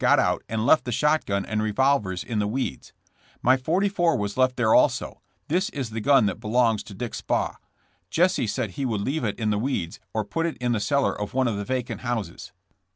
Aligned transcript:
got 0.01 0.17
out 0.17 0.41
and 0.49 0.65
left 0.65 0.83
the 0.85 0.91
shotgun 0.91 1.45
and 1.45 1.61
revolvers 1.61 2.23
in 2.23 2.39
the 2.39 2.47
weeds. 2.47 2.91
My 3.43 3.55
44 3.55 4.17
was 4.17 4.35
left 4.35 4.57
there 4.57 4.73
also— 4.73 5.21
this 5.47 5.69
is 5.69 5.91
the 5.91 6.01
gun 6.01 6.25
that 6.25 6.39
belongs 6.39 6.81
to 6.85 6.95
Dick 6.95 7.13
Spaw. 7.13 7.57
Jesse 8.09 8.47
said 8.47 8.71
he. 8.71 8.83
would 8.87 9.01
leave 9.01 9.23
it 9.23 9.37
in 9.39 9.51
the 9.51 9.59
weeds 9.59 9.99
or 10.11 10.25
put 10.25 10.47
it 10.47 10.57
in 10.57 10.71
the 10.71 10.79
cellar 10.79 11.13
of 11.21 11.35
one 11.35 11.47
of 11.47 11.57
the 11.57 11.65
vacant 11.65 12.01
houses. 12.01 12.51